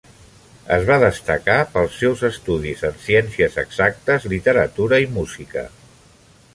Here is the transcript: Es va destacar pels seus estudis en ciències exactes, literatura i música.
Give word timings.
Es 0.77 0.85
va 0.87 0.95
destacar 1.03 1.57
pels 1.75 1.99
seus 2.03 2.25
estudis 2.31 2.83
en 2.91 2.97
ciències 3.05 3.61
exactes, 3.67 4.27
literatura 4.35 5.03
i 5.07 5.11
música. 5.21 5.69